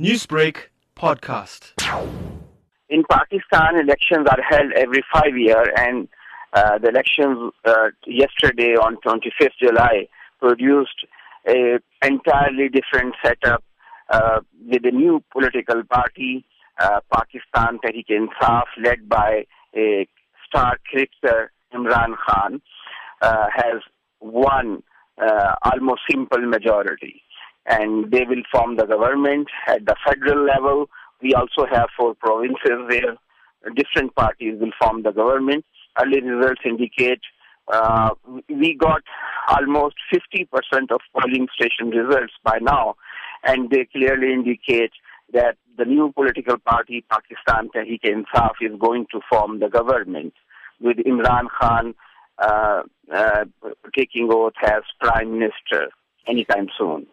Newsbreak 0.00 0.70
podcast. 0.96 1.72
In 2.88 3.04
Pakistan, 3.08 3.78
elections 3.78 4.26
are 4.28 4.42
held 4.42 4.72
every 4.72 5.04
five 5.12 5.36
years, 5.36 5.68
and 5.76 6.08
uh, 6.52 6.78
the 6.78 6.88
elections 6.88 7.52
uh, 7.64 7.90
yesterday 8.04 8.74
on 8.74 8.96
25th 9.06 9.54
July 9.62 10.08
produced 10.40 11.06
a 11.46 11.78
entirely 12.04 12.68
different 12.68 13.14
setup 13.24 13.62
uh, 14.10 14.40
with 14.66 14.84
a 14.84 14.90
new 14.90 15.22
political 15.30 15.84
party, 15.88 16.44
uh, 16.80 16.98
Pakistan 17.12 17.78
Tehreek-e-Insaf, 17.78 18.64
led 18.82 19.08
by 19.08 19.44
a 19.76 20.08
star 20.44 20.76
cricketer 20.90 21.52
Imran 21.72 22.16
Khan, 22.26 22.60
uh, 23.22 23.46
has 23.54 23.80
won 24.18 24.82
uh, 25.22 25.54
almost 25.62 26.00
simple 26.10 26.40
majority 26.40 27.22
and 27.66 28.10
they 28.10 28.24
will 28.28 28.42
form 28.52 28.76
the 28.76 28.86
government 28.86 29.48
at 29.66 29.84
the 29.86 29.96
federal 30.06 30.44
level. 30.44 30.86
We 31.22 31.34
also 31.34 31.66
have 31.70 31.88
four 31.96 32.14
provinces 32.14 32.78
where 32.88 33.16
different 33.74 34.14
parties 34.14 34.60
will 34.60 34.72
form 34.80 35.02
the 35.02 35.12
government. 35.12 35.64
Early 35.98 36.20
results 36.20 36.60
indicate 36.66 37.20
uh, 37.72 38.10
we 38.48 38.76
got 38.78 39.02
almost 39.48 39.94
50% 40.12 40.46
of 40.90 41.00
polling 41.18 41.48
station 41.54 41.90
results 41.90 42.34
by 42.42 42.58
now, 42.60 42.96
and 43.42 43.70
they 43.70 43.86
clearly 43.86 44.32
indicate 44.32 44.92
that 45.32 45.56
the 45.78 45.84
new 45.84 46.12
political 46.12 46.58
party, 46.58 47.04
Pakistan 47.10 47.70
Tehreek-e-Insaf, 47.74 48.52
is 48.60 48.78
going 48.78 49.06
to 49.12 49.20
form 49.30 49.60
the 49.60 49.68
government 49.68 50.34
with 50.80 50.98
Imran 50.98 51.46
Khan 51.58 51.94
uh, 52.38 52.82
uh, 53.12 53.44
taking 53.96 54.28
oath 54.30 54.52
as 54.62 54.82
prime 55.00 55.38
minister 55.38 55.88
anytime 56.26 56.68
soon. 56.76 57.06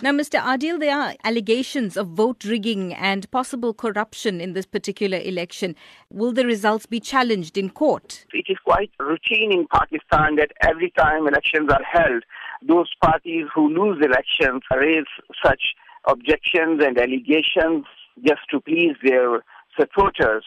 Now, 0.00 0.12
Mr. 0.12 0.38
Adil, 0.40 0.78
there 0.78 0.96
are 0.96 1.14
allegations 1.24 1.96
of 1.96 2.06
vote 2.10 2.44
rigging 2.44 2.94
and 2.94 3.28
possible 3.32 3.74
corruption 3.74 4.40
in 4.40 4.52
this 4.52 4.64
particular 4.64 5.18
election. 5.18 5.74
Will 6.08 6.32
the 6.32 6.46
results 6.46 6.86
be 6.86 7.00
challenged 7.00 7.58
in 7.58 7.70
court? 7.70 8.24
It 8.32 8.46
is 8.48 8.58
quite 8.64 8.92
routine 9.00 9.50
in 9.50 9.66
Pakistan 9.66 10.36
that 10.36 10.52
every 10.62 10.92
time 10.96 11.26
elections 11.26 11.68
are 11.72 11.82
held, 11.82 12.22
those 12.64 12.88
parties 13.02 13.46
who 13.52 13.68
lose 13.70 13.98
elections 14.00 14.62
raise 14.70 15.10
such 15.44 15.74
objections 16.06 16.80
and 16.80 16.96
allegations 16.96 17.84
just 18.24 18.42
to 18.52 18.60
please 18.60 18.94
their 19.02 19.42
supporters. 19.76 20.44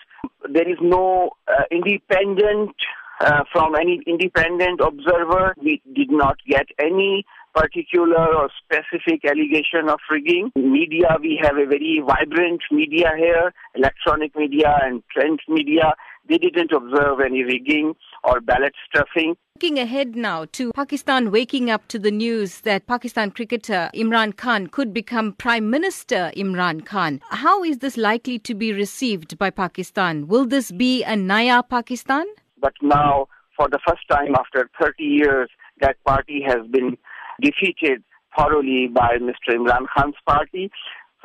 There 0.50 0.70
is 0.70 0.78
no 0.82 1.32
uh, 1.50 1.64
independent 1.70 2.76
uh, 3.20 3.44
from 3.52 3.76
any 3.76 4.02
independent 4.08 4.80
observer. 4.80 5.54
We 5.62 5.82
did 5.94 6.10
not 6.10 6.38
get 6.48 6.68
any 6.80 7.26
particular 7.54 8.36
or 8.36 8.50
specific 8.64 9.26
allegation 9.26 9.90
of 9.90 10.00
rigging. 10.10 10.52
Media, 10.56 11.18
we 11.22 11.40
have 11.42 11.58
a 11.58 11.66
very 11.66 12.02
vibrant 12.06 12.62
media 12.72 13.12
here, 13.18 13.54
electronic 13.76 14.36
media 14.36 14.80
and 14.84 15.04
print 15.08 15.42
media. 15.48 15.94
They 16.30 16.38
didn't 16.38 16.72
observe 16.72 17.20
any 17.20 17.44
rigging 17.44 17.94
or 18.24 18.40
ballot 18.42 18.74
stuffing. 18.88 19.36
Looking 19.56 19.80
ahead 19.80 20.16
now 20.16 20.46
to 20.54 20.72
Pakistan 20.74 21.32
waking 21.32 21.70
up 21.70 21.88
to 21.90 22.00
the 22.00 22.12
news 22.12 22.62
that 22.62 22.88
Pakistan 22.88 23.32
cricketer 23.32 23.90
Imran 23.94 24.36
Khan 24.36 24.68
could 24.68 24.94
become 24.94 25.34
Prime 25.34 25.70
Minister 25.70 26.32
Imran 26.36 26.86
Khan. 26.86 27.22
How 27.30 27.64
is 27.64 27.80
this 27.80 27.98
likely 27.98 28.40
to 28.40 28.56
be 28.56 28.72
received 28.74 29.38
by 29.38 29.50
Pakistan? 29.50 30.28
Will 30.28 30.46
this 30.46 30.72
be 30.72 31.04
a 31.04 31.16
Naya 31.16 31.64
Pakistan? 31.64 32.26
But 32.60 32.74
now, 32.82 33.28
for 33.58 33.68
the 33.68 33.80
first 33.88 34.08
time 34.10 34.36
after 34.36 34.70
30 34.80 35.04
years, 35.04 35.50
that 35.82 35.98
party 36.06 36.44
has 36.46 36.66
been 36.72 36.98
defeated 37.42 38.04
thoroughly 38.38 38.88
by 38.88 39.18
Mr. 39.20 39.56
Imran 39.56 39.86
Khan's 39.96 40.16
party. 40.26 40.72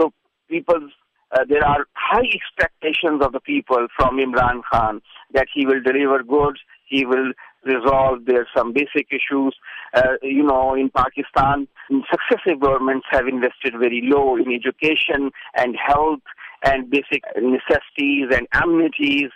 So 0.01 0.13
people, 0.49 0.89
uh, 1.33 1.45
there 1.49 1.65
are 1.65 1.87
high 1.95 2.29
expectations 2.33 3.23
of 3.25 3.33
the 3.33 3.41
people 3.41 3.87
from 3.97 4.19
Imran 4.19 4.63
Khan 4.71 5.01
that 5.33 5.47
he 5.53 5.67
will 5.67 5.83
deliver 5.83 6.23
goods, 6.23 6.59
he 6.87 7.05
will 7.05 7.33
resolve 7.65 8.21
there's 8.27 8.47
some 8.57 8.73
basic 8.73 9.09
issues. 9.11 9.55
Uh, 9.95 10.15
you 10.23 10.43
know, 10.43 10.75
in 10.75 10.91
Pakistan, 10.91 11.67
successive 12.11 12.61
governments 12.61 13.07
have 13.11 13.27
invested 13.27 13.75
very 13.79 14.03
low 14.05 14.37
in 14.37 14.53
education 14.53 15.31
and 15.57 15.77
health 15.77 16.21
and 16.65 16.91
basic 16.91 17.23
necessities 17.37 18.29
and 18.31 18.47
amenities 18.55 19.31